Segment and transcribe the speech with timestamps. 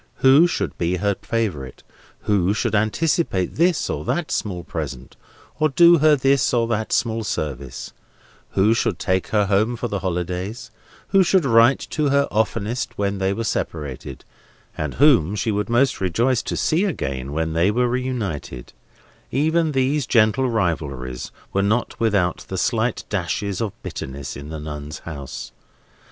[0.25, 1.83] Who should be her favourite,
[2.21, 5.15] who should anticipate this or that small present,
[5.59, 7.93] or do her this or that small service;
[8.53, 10.71] who should take her home for the holidays;
[11.09, 14.25] who should write to her the oftenest when they were separated,
[14.75, 18.73] and whom she would most rejoice to see again when they were reunited;
[19.29, 24.97] even these gentle rivalries were not without their slight dashes of bitterness in the Nuns'
[25.05, 25.51] House.